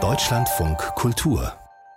[0.00, 1.52] Deutschlandfunk Kultur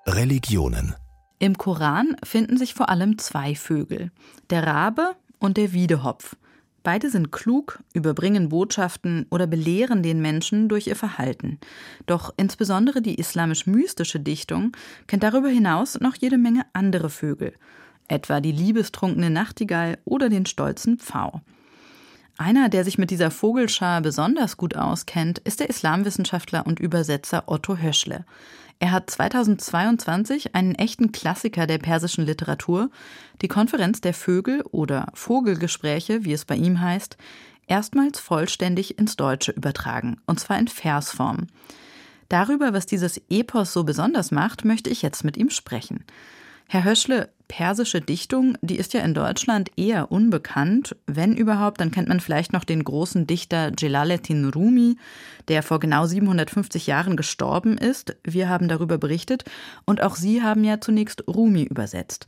[0.08, 0.96] Religionen
[1.38, 4.10] Im Koran finden sich vor allem zwei Vögel,
[4.50, 6.38] der Rabe und der Wiedehopf.
[6.82, 11.60] Beide sind klug, überbringen Botschaften oder belehren den Menschen durch ihr Verhalten.
[12.08, 14.72] Doch insbesondere die islamisch-mystische Dichtung
[15.06, 17.54] kennt darüber hinaus noch jede Menge andere Vögel,
[18.08, 21.42] etwa die liebestrunkene Nachtigall oder den stolzen Pfau.
[22.42, 27.78] Einer, der sich mit dieser Vogelschar besonders gut auskennt, ist der Islamwissenschaftler und Übersetzer Otto
[27.78, 28.26] Höschle.
[28.80, 32.90] Er hat 2022 einen echten Klassiker der persischen Literatur,
[33.44, 37.16] die Konferenz der Vögel oder Vogelgespräche, wie es bei ihm heißt,
[37.68, 41.46] erstmals vollständig ins Deutsche übertragen, und zwar in Versform.
[42.28, 46.06] Darüber, was dieses Epos so besonders macht, möchte ich jetzt mit ihm sprechen.
[46.68, 50.96] Herr Höschle, persische Dichtung, die ist ja in Deutschland eher unbekannt.
[51.06, 54.96] Wenn überhaupt, dann kennt man vielleicht noch den großen Dichter Jalaluddin Rumi,
[55.50, 58.16] der vor genau 750 Jahren gestorben ist.
[58.24, 59.44] Wir haben darüber berichtet
[59.86, 62.28] und auch Sie haben ja zunächst Rumi übersetzt.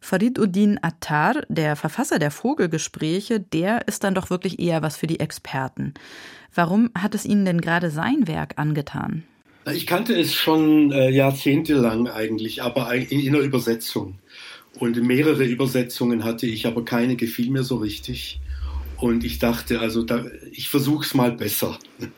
[0.00, 5.08] Farid Uddin Attar, der Verfasser der Vogelgespräche, der ist dann doch wirklich eher was für
[5.08, 5.94] die Experten.
[6.54, 9.24] Warum hat es Ihnen denn gerade sein Werk angetan?
[9.66, 14.18] Ich kannte es schon äh, jahrzehntelang eigentlich, aber in, in einer Übersetzung.
[14.78, 18.40] Und mehrere Übersetzungen hatte ich, aber keine gefiel mir so richtig.
[18.96, 21.78] Und ich dachte, also da, ich versuche es mal besser.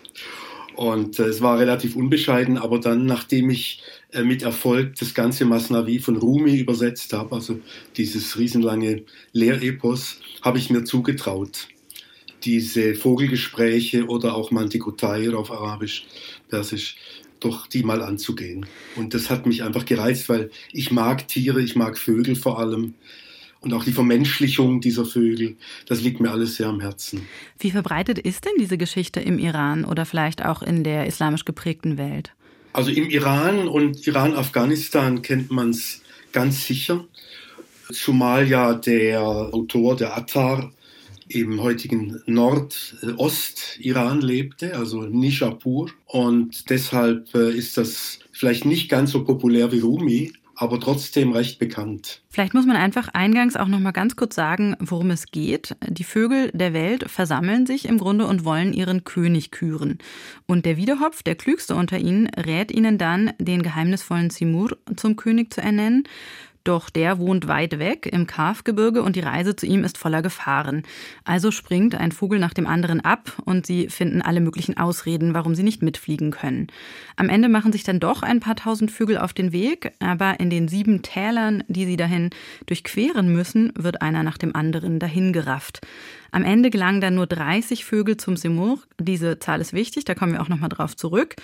[0.75, 5.45] Und äh, es war relativ unbescheiden, aber dann, nachdem ich äh, mit Erfolg das ganze
[5.45, 7.61] Masnavi von Rumi übersetzt habe, also
[7.97, 11.69] dieses riesenlange Lehrepos, habe ich mir zugetraut,
[12.45, 16.07] diese Vogelgespräche oder auch Mantikotair auf Arabisch,
[16.49, 16.97] Persisch,
[17.45, 18.67] doch die mal anzugehen.
[18.97, 22.95] Und das hat mich einfach gereizt, weil ich mag Tiere, ich mag Vögel vor allem.
[23.61, 27.27] Und auch die Vermenschlichung dieser Vögel, das liegt mir alles sehr am Herzen.
[27.61, 31.97] Wie verbreitet ist denn diese Geschichte im Iran oder vielleicht auch in der islamisch geprägten
[31.97, 32.33] Welt?
[32.73, 37.05] Also im Iran und Iran-Afghanistan kennt man es ganz sicher.
[37.93, 40.73] Zumal ja der Autor, der Attar,
[41.35, 45.91] im heutigen Nordost-Iran lebte, also Nishapur.
[46.07, 51.59] Und deshalb äh, ist das vielleicht nicht ganz so populär wie Rumi, aber trotzdem recht
[51.59, 52.23] bekannt.
[52.29, 55.75] Vielleicht muss man einfach eingangs auch noch mal ganz kurz sagen, worum es geht.
[55.89, 59.99] Die Vögel der Welt versammeln sich im Grunde und wollen ihren König küren.
[60.47, 65.53] Und der Wiedehopf, der klügste unter ihnen, rät ihnen dann, den geheimnisvollen Simur zum König
[65.53, 66.05] zu ernennen.
[66.65, 70.85] Doch der wohnt weit weg im Kafgebirge und die Reise zu ihm ist voller Gefahren.
[71.25, 75.55] Also springt ein Vogel nach dem anderen ab und sie finden alle möglichen Ausreden, warum
[75.55, 76.69] sie nicht mitfliegen können.
[77.17, 80.51] Am Ende machen sich dann doch ein paar tausend Vögel auf den Weg, aber in
[80.51, 82.31] den sieben Tälern, die sie dahin
[82.67, 85.81] durchqueren müssen, wird einer nach dem anderen dahin gerafft.
[86.35, 88.79] Am Ende gelangen dann nur 30 Vögel zum Simur.
[88.99, 91.37] Diese Zahl ist wichtig, da kommen wir auch nochmal drauf zurück.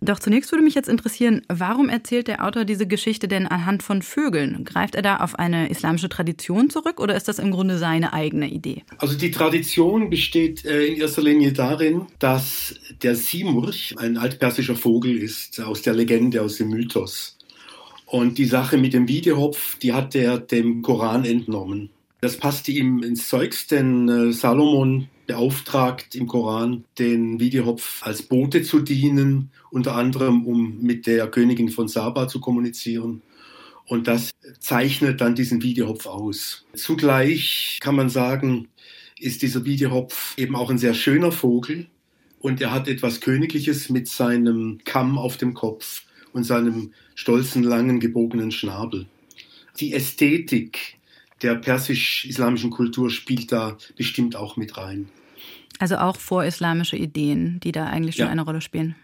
[0.00, 4.02] Doch zunächst würde mich jetzt interessieren, warum erzählt der Autor diese Geschichte denn anhand von
[4.02, 4.64] Vögeln?
[4.64, 8.48] Greift er da auf eine islamische Tradition zurück oder ist das im Grunde seine eigene
[8.50, 8.82] Idee?
[8.98, 15.16] Also die Tradition besteht äh, in erster Linie darin, dass der Simurch ein altpersischer Vogel
[15.18, 17.38] ist, aus der Legende, aus dem Mythos.
[18.06, 21.90] Und die Sache mit dem Wiedehopf, die hat er dem Koran entnommen.
[22.22, 28.62] Das passte ihm ins Zeugs, denn äh, Salomon beauftragt im Koran, den Wiedehopf als Bote
[28.62, 33.22] zu dienen, unter anderem um mit der Königin von Saba zu kommunizieren.
[33.86, 36.64] Und das zeichnet dann diesen Wiedehopf aus.
[36.74, 38.68] Zugleich kann man sagen,
[39.18, 41.88] ist dieser Wiedehopf eben auch ein sehr schöner Vogel
[42.38, 47.98] und er hat etwas Königliches mit seinem Kamm auf dem Kopf und seinem stolzen, langen,
[47.98, 49.06] gebogenen Schnabel.
[49.80, 51.01] Die Ästhetik
[51.42, 55.08] der persisch-islamischen Kultur spielt da bestimmt auch mit rein.
[55.78, 58.32] Also auch vorislamische Ideen, die da eigentlich schon ja.
[58.32, 58.94] eine Rolle spielen.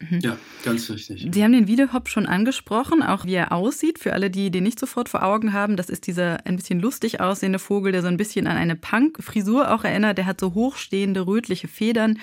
[0.00, 0.20] Mhm.
[0.20, 1.28] Ja, ganz richtig.
[1.32, 3.98] Sie haben den Wiedehop schon angesprochen, auch wie er aussieht.
[3.98, 7.20] Für alle, die den nicht sofort vor Augen haben, das ist dieser ein bisschen lustig
[7.20, 10.18] aussehende Vogel, der so ein bisschen an eine Punk-Frisur auch erinnert.
[10.18, 12.18] Der hat so hochstehende rötliche Federn,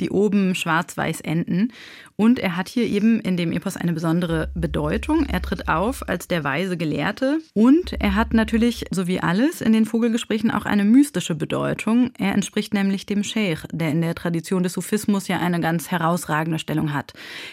[0.00, 1.72] die oben schwarz-weiß enden.
[2.16, 5.26] Und er hat hier eben in dem Epos eine besondere Bedeutung.
[5.26, 7.38] Er tritt auf als der weise Gelehrte.
[7.54, 12.10] Und er hat natürlich, so wie alles in den Vogelgesprächen, auch eine mystische Bedeutung.
[12.18, 16.58] Er entspricht nämlich dem Sheikh, der in der Tradition des Sufismus ja eine ganz herausragende
[16.58, 17.12] Stellung hat.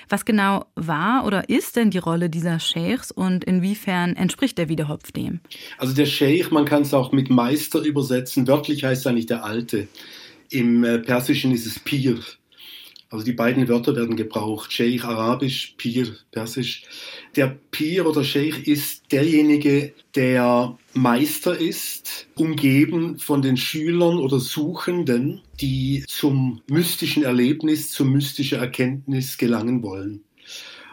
[0.09, 5.11] Was genau war oder ist denn die Rolle dieser Sheikhs und inwiefern entspricht der Wiedehopf
[5.11, 5.39] dem?
[5.77, 8.47] Also der Sheikh, man kann es auch mit Meister übersetzen.
[8.47, 9.87] Wörtlich heißt es eigentlich der Alte.
[10.49, 12.19] Im äh, Persischen ist es Pir.
[13.15, 14.73] Also die beiden Wörter werden gebraucht.
[14.73, 16.83] Sheikh arabisch, Pir persisch.
[17.37, 25.39] Der Pir oder Sheikh ist derjenige, der Meister ist, umgeben von den Schülern oder Suchenden,
[25.61, 30.25] die zum mystischen Erlebnis, zur mystischen Erkenntnis gelangen wollen.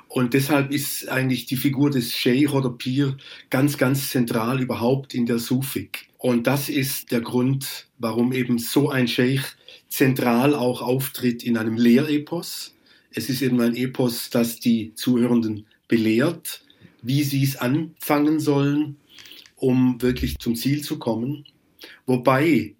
[0.06, 3.16] Und deshalb ist eigentlich die Figur des Sheikh oder Pir
[3.50, 6.06] ganz, ganz zentral überhaupt in der Sufik.
[6.22, 9.42] Und das ist der Grund, warum eben so ein Sheikh
[9.88, 12.76] zentral auch auftritt in einem Lehrepos.
[13.10, 16.62] Es ist eben ein Epos, das die Zuhörenden belehrt,
[17.02, 18.98] wie sie es anfangen sollen,
[19.56, 21.44] um wirklich zum Ziel zu kommen.
[22.06, 22.76] Wobei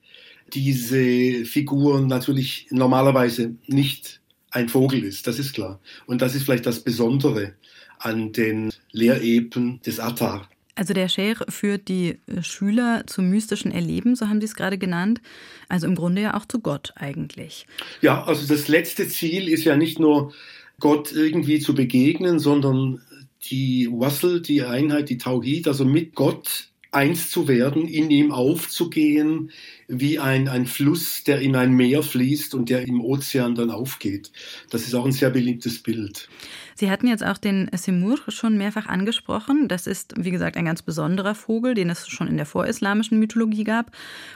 [0.55, 4.21] diese Figur natürlich normalerweise nicht
[4.53, 5.81] ein Vogel ist, das ist klar.
[6.07, 7.55] Und das ist vielleicht das Besondere
[7.99, 10.49] an den Lehrepen des Attar.
[10.75, 14.79] Also der Scheich führt die äh, Schüler zum mystischen Erleben, so haben Sie es gerade
[14.79, 15.21] genannt.
[15.69, 17.67] Also im Grunde ja auch zu Gott eigentlich.
[18.01, 20.33] Ja, also das letzte Ziel ist ja nicht nur
[20.81, 23.03] Gott irgendwie zu begegnen, sondern
[23.51, 29.51] die Wassel, die Einheit, die Tauhid, also mit Gott eins zu werden, in ihm aufzugehen,
[29.89, 34.31] wie ein, ein Fluss, der in ein Meer fließt und der im Ozean dann aufgeht.
[34.71, 36.29] Das ist auch ein sehr beliebtes Bild.
[36.75, 39.69] Sie hatten jetzt auch den Semur schon mehrfach angesprochen.
[39.69, 43.65] Das ist, wie gesagt, ein ganz besonderer Vogel, den es schon in der vorislamischen Mythologie
[43.65, 43.91] gab.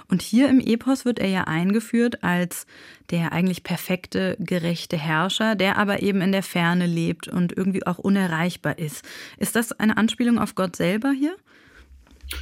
[0.09, 2.67] Und hier im Epos wird er ja eingeführt als
[3.11, 7.99] der eigentlich perfekte, gerechte Herrscher, der aber eben in der Ferne lebt und irgendwie auch
[7.99, 9.05] unerreichbar ist.
[9.39, 11.37] Ist das eine Anspielung auf Gott selber hier?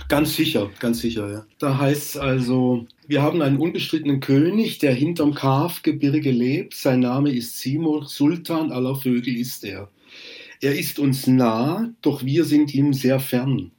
[0.08, 1.46] Ganz sicher, ganz sicher, ja.
[1.58, 6.74] Da heißt es also, wir haben einen unbestrittenen König, der hinterm Kafgebirge lebt.
[6.74, 9.90] Sein Name ist Simur, Sultan aller Vögel ist er.
[10.62, 13.72] Er ist uns nah, doch wir sind ihm sehr fern.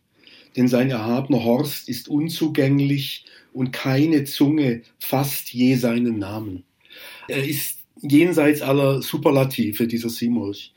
[0.56, 6.63] Denn sein erhabener Horst ist unzugänglich und keine Zunge fasst je seinen Namen.
[7.28, 10.75] Er ist jenseits aller Superlative, dieser Simurch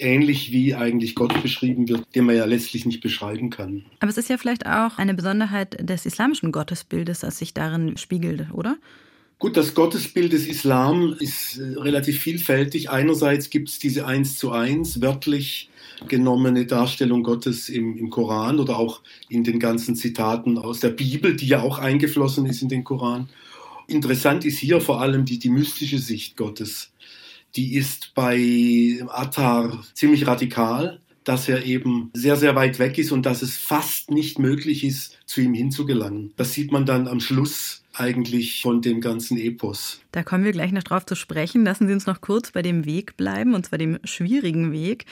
[0.00, 3.84] ähnlich wie eigentlich Gott beschrieben wird, den man ja letztlich nicht beschreiben kann.
[4.00, 8.46] Aber es ist ja vielleicht auch eine Besonderheit des islamischen Gottesbildes, das sich darin spiegelt,
[8.52, 8.76] oder?
[9.40, 12.90] Gut, das Gottesbild des Islam ist äh, relativ vielfältig.
[12.90, 15.70] Einerseits gibt es diese eins zu eins wörtlich
[16.08, 19.00] genommene Darstellung Gottes im, im Koran oder auch
[19.30, 23.30] in den ganzen Zitaten aus der Bibel, die ja auch eingeflossen ist in den Koran.
[23.86, 26.92] Interessant ist hier vor allem die, die mystische Sicht Gottes
[27.56, 33.26] die ist bei Attar ziemlich radikal, dass er eben sehr, sehr weit weg ist und
[33.26, 36.32] dass es fast nicht möglich ist, zu ihm hinzugelangen.
[36.36, 40.00] Das sieht man dann am Schluss eigentlich von dem ganzen Epos.
[40.12, 41.64] Da kommen wir gleich noch drauf zu sprechen.
[41.64, 45.06] Lassen Sie uns noch kurz bei dem Weg bleiben, und zwar dem schwierigen Weg.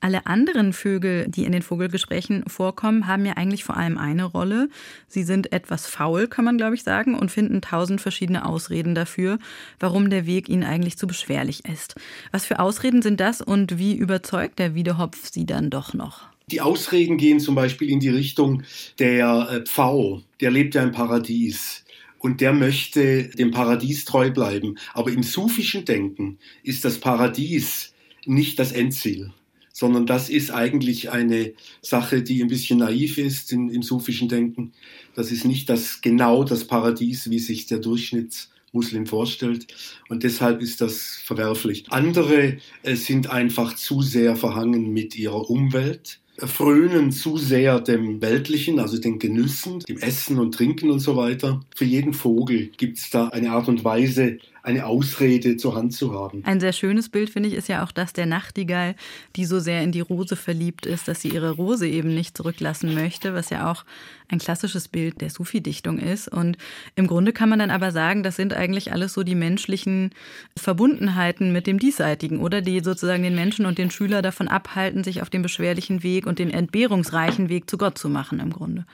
[0.00, 4.68] Alle anderen Vögel, die in den Vogelgesprächen vorkommen, haben ja eigentlich vor allem eine Rolle.
[5.08, 9.38] Sie sind etwas faul, kann man glaube ich sagen, und finden tausend verschiedene Ausreden dafür,
[9.80, 11.94] warum der Weg ihnen eigentlich zu beschwerlich ist.
[12.32, 16.34] Was für Ausreden sind das und wie überzeugt der Wiedehopf sie dann doch noch?
[16.50, 18.62] Die Ausreden gehen zum Beispiel in die Richtung
[18.98, 21.83] der äh, Pfau, der lebt ja im Paradies
[22.24, 24.76] und der möchte dem Paradies treu bleiben.
[24.94, 27.92] Aber im sufischen Denken ist das Paradies
[28.24, 29.30] nicht das Endziel,
[29.74, 34.72] sondern das ist eigentlich eine Sache, die ein bisschen naiv ist in, im sufischen Denken.
[35.14, 39.66] Das ist nicht das genau das Paradies, wie sich der Durchschnittsmuslim vorstellt.
[40.08, 41.84] Und deshalb ist das verwerflich.
[41.90, 48.80] Andere äh, sind einfach zu sehr verhangen mit ihrer Umwelt frönen zu sehr dem Weltlichen,
[48.80, 51.60] also den Genüssen, dem Essen und Trinken und so weiter.
[51.74, 56.14] Für jeden Vogel gibt es da eine Art und Weise, eine Ausrede zur Hand zu
[56.14, 56.42] haben.
[56.44, 58.96] Ein sehr schönes Bild, finde ich, ist ja auch das der Nachtigall,
[59.36, 62.94] die so sehr in die Rose verliebt ist, dass sie ihre Rose eben nicht zurücklassen
[62.94, 63.84] möchte, was ja auch
[64.28, 66.28] ein klassisches Bild der Sufi-Dichtung ist.
[66.28, 66.56] Und
[66.96, 70.12] im Grunde kann man dann aber sagen, das sind eigentlich alles so die menschlichen
[70.56, 75.20] Verbundenheiten mit dem Diesseitigen, oder die sozusagen den Menschen und den Schüler davon abhalten, sich
[75.20, 78.86] auf den beschwerlichen Weg und den entbehrungsreichen Weg zu Gott zu machen, im Grunde.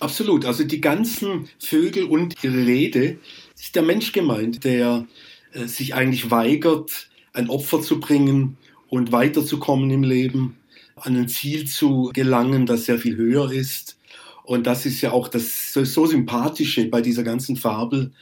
[0.00, 0.44] Absolut.
[0.44, 3.18] Also die ganzen Vögel und ihre Rede
[3.58, 5.06] ist der Mensch gemeint, der
[5.52, 8.56] äh, sich eigentlich weigert, ein Opfer zu bringen
[8.88, 10.56] und weiterzukommen im Leben,
[10.96, 13.98] an ein Ziel zu gelangen, das sehr viel höher ist.
[14.44, 18.12] Und das ist ja auch das so, so sympathische bei dieser ganzen Fabel,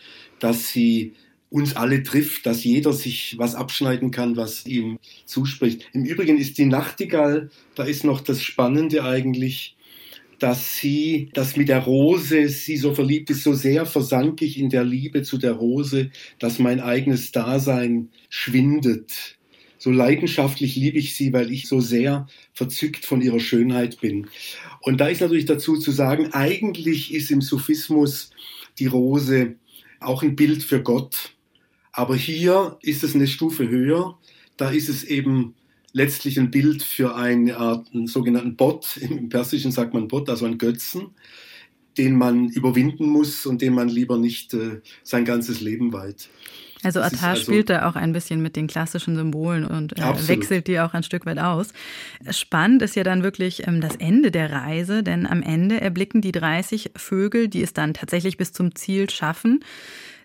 [0.40, 1.14] dass sie
[1.50, 5.88] uns alle trifft, dass jeder sich was abschneiden kann, was ihm zuspricht.
[5.92, 9.75] Im Übrigen ist die Nachtigall, da ist noch das Spannende eigentlich,
[10.38, 14.70] dass sie, dass mit der Rose sie so verliebt ist, so sehr versank ich in
[14.70, 19.36] der Liebe zu der Rose, dass mein eigenes Dasein schwindet.
[19.78, 24.26] So leidenschaftlich liebe ich sie, weil ich so sehr verzückt von ihrer Schönheit bin.
[24.80, 28.30] Und da ist natürlich dazu zu sagen, eigentlich ist im Sufismus
[28.78, 29.56] die Rose
[30.00, 31.34] auch ein Bild für Gott.
[31.92, 34.18] Aber hier ist es eine Stufe höher.
[34.56, 35.54] Da ist es eben
[35.96, 38.98] letztlich ein Bild für eine Art, einen sogenannten Bot.
[38.98, 41.14] Im Persischen sagt man Bot, also ein Götzen,
[41.96, 46.28] den man überwinden muss und den man lieber nicht äh, sein ganzes Leben weiht.
[46.82, 50.66] Also Attar also, spielt da auch ein bisschen mit den klassischen Symbolen und äh, wechselt
[50.66, 51.72] die auch ein Stück weit aus.
[52.30, 56.32] Spannend ist ja dann wirklich ähm, das Ende der Reise, denn am Ende erblicken die
[56.32, 59.64] 30 Vögel, die es dann tatsächlich bis zum Ziel schaffen,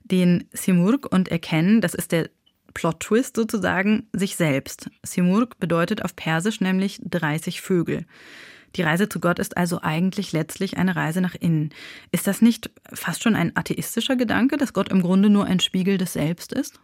[0.03, 2.29] den Simurg und erkennen, das ist der
[2.73, 4.89] Plot-Twist sozusagen, sich selbst.
[5.03, 8.05] Simurg bedeutet auf Persisch nämlich 30 Vögel.
[8.75, 11.71] Die Reise zu Gott ist also eigentlich letztlich eine Reise nach innen.
[12.11, 15.97] Ist das nicht fast schon ein atheistischer Gedanke, dass Gott im Grunde nur ein Spiegel
[15.97, 16.79] des Selbst ist?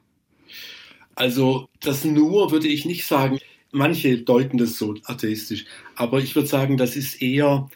[1.16, 3.40] Also das nur würde ich nicht sagen.
[3.72, 5.66] Manche deuten das so atheistisch,
[5.96, 7.70] aber ich würde sagen, das ist eher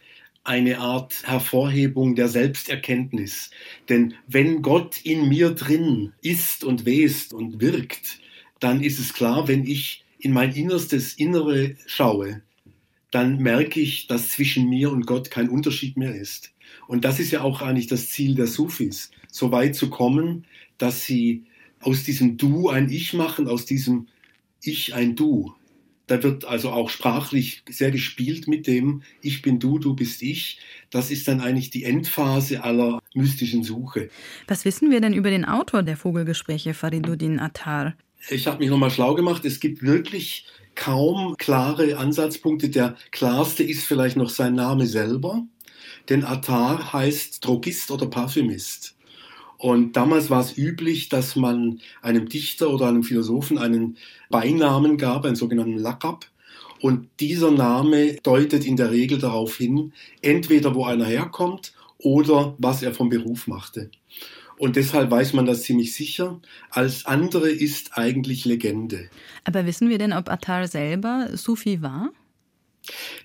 [0.44, 3.52] eine Art Hervorhebung der Selbsterkenntnis.
[3.90, 8.20] Denn wenn Gott in mir drin ist und west und wirkt,
[8.60, 12.42] dann ist es klar, wenn ich in mein innerstes Innere schaue,
[13.12, 16.54] dann merke ich, dass zwischen mir und Gott kein Unterschied mehr ist.
[16.88, 20.46] Und das ist ja auch eigentlich das Ziel der Sufis, so weit zu kommen,
[20.78, 21.44] dass sie
[21.82, 24.08] aus diesem Du ein Ich machen, aus diesem
[24.62, 25.54] Ich ein Du.
[26.12, 30.60] Da wird also auch sprachlich sehr gespielt mit dem Ich bin du, du bist ich.
[30.90, 34.10] Das ist dann eigentlich die Endphase aller mystischen Suche.
[34.46, 37.94] Was wissen wir denn über den Autor der Vogelgespräche, Fariduddin Attar?
[38.30, 39.46] Ich habe mich nochmal schlau gemacht.
[39.46, 42.68] Es gibt wirklich kaum klare Ansatzpunkte.
[42.68, 45.46] Der klarste ist vielleicht noch sein Name selber,
[46.10, 48.98] denn Attar heißt Drogist oder Parfümist.
[49.62, 53.96] Und damals war es üblich, dass man einem Dichter oder einem Philosophen einen
[54.32, 56.26] Beinamen gab, einen sogenannten Lakab.
[56.82, 62.82] Und dieser Name deutet in der Regel darauf hin, entweder wo einer herkommt oder was
[62.82, 63.92] er vom Beruf machte.
[64.58, 66.42] Und deshalb weiß man das ziemlich sicher.
[66.72, 69.12] Alles andere ist eigentlich Legende.
[69.44, 72.10] Aber wissen wir denn, ob Attar selber Sufi war?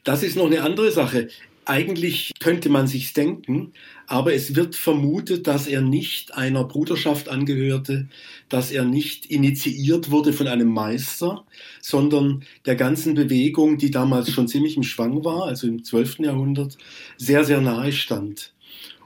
[0.04, 1.28] Das ist noch eine andere Sache.
[1.68, 3.72] Eigentlich könnte man sich denken,
[4.06, 8.08] aber es wird vermutet, dass er nicht einer Bruderschaft angehörte,
[8.48, 11.44] dass er nicht initiiert wurde von einem Meister,
[11.82, 16.20] sondern der ganzen Bewegung, die damals schon ziemlich im Schwang war, also im 12.
[16.20, 16.78] Jahrhundert,
[17.16, 18.52] sehr, sehr nahe stand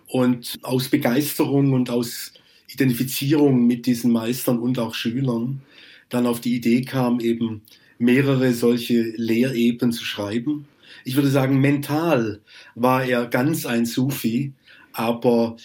[0.06, 2.34] und aus Begeisterung und aus
[2.68, 5.62] Identifizierung mit diesen Meistern und auch Schülern
[6.10, 7.62] dann auf die Idee kam, eben
[7.98, 10.66] mehrere solche Lehrepen zu schreiben.
[11.04, 12.40] Ich würde sagen, mental
[12.74, 14.52] war er ganz ein Sufi,
[14.92, 15.56] aber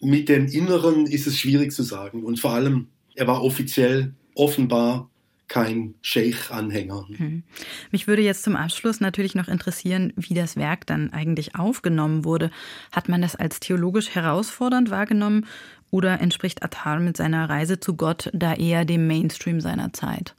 [0.00, 2.24] mit dem Inneren ist es schwierig zu sagen.
[2.24, 5.10] Und vor allem, er war offiziell offenbar
[5.50, 7.06] kein Sheikh-Anhänger.
[7.08, 7.42] Hm.
[7.90, 12.52] Mich würde jetzt zum Abschluss natürlich noch interessieren, wie das Werk dann eigentlich aufgenommen wurde.
[12.92, 15.46] Hat man das als theologisch herausfordernd wahrgenommen
[15.90, 20.36] oder entspricht Attar mit seiner Reise zu Gott da eher dem Mainstream seiner Zeit?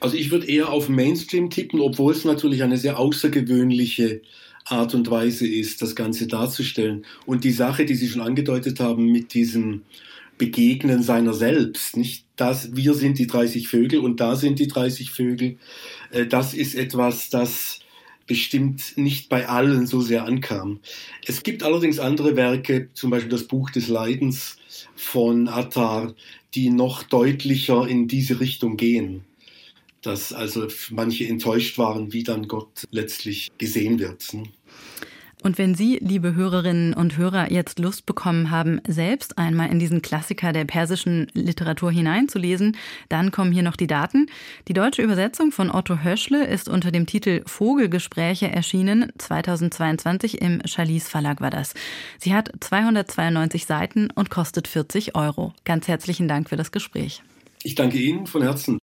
[0.00, 4.22] Also ich würde eher auf Mainstream tippen, obwohl es natürlich eine sehr außergewöhnliche
[4.64, 7.04] Art und Weise ist, das Ganze darzustellen.
[7.26, 9.82] Und die Sache, die Sie schon angedeutet haben mit diesem
[10.36, 15.10] Begegnen seiner selbst, nicht das, wir sind die 30 Vögel und da sind die 30
[15.10, 15.56] Vögel,
[16.12, 17.80] äh, das ist etwas, das
[18.28, 20.80] bestimmt nicht bei allen so sehr ankam.
[21.26, 24.58] Es gibt allerdings andere Werke, zum Beispiel das Buch des Leidens
[24.94, 26.14] von Attar,
[26.54, 29.24] die noch deutlicher in diese Richtung gehen.
[30.08, 34.32] Dass also manche enttäuscht waren, wie dann Gott letztlich gesehen wird.
[34.32, 34.44] Ne?
[35.42, 40.00] Und wenn Sie, liebe Hörerinnen und Hörer, jetzt Lust bekommen haben, selbst einmal in diesen
[40.00, 42.74] Klassiker der persischen Literatur hineinzulesen,
[43.10, 44.30] dann kommen hier noch die Daten.
[44.66, 49.12] Die deutsche Übersetzung von Otto Höschle ist unter dem Titel Vogelgespräche erschienen.
[49.18, 51.74] 2022 im Chalice Verlag war das.
[52.18, 55.52] Sie hat 292 Seiten und kostet 40 Euro.
[55.66, 57.22] Ganz herzlichen Dank für das Gespräch.
[57.62, 58.78] Ich danke Ihnen von Herzen.